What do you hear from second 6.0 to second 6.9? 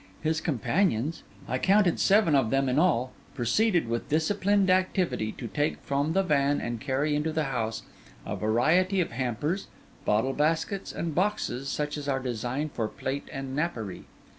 the van and